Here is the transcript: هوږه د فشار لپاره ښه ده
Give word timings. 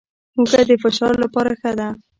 هوږه 0.35 0.61
د 0.69 0.71
فشار 0.83 1.13
لپاره 1.23 1.51
ښه 1.59 1.71
ده 1.79 1.87